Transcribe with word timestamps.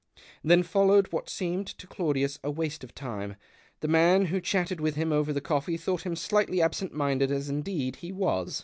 Then 0.43 0.63
followed 0.63 1.09
what 1.11 1.29
seemed 1.29 1.67
to 1.67 1.85
Claudius 1.85 2.39
a 2.43 2.49
waste 2.49 2.83
of 2.83 2.95
time. 2.95 3.35
The 3.81 3.87
man 3.87 4.25
who 4.25 4.41
chatted 4.41 4.79
with 4.81 4.95
him 4.95 5.11
over 5.11 5.31
the 5.31 5.41
coffee 5.41 5.77
thought 5.77 6.07
him 6.07 6.15
slightly 6.15 6.59
absent 6.59 6.91
minded, 6.91 7.29
as 7.29 7.49
indeed 7.49 7.97
he 7.97 8.11
was. 8.11 8.59